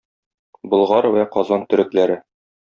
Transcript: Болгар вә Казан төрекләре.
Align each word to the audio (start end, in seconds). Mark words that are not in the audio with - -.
Болгар 0.71 1.07
вә 1.17 1.27
Казан 1.35 1.67
төрекләре. 1.75 2.19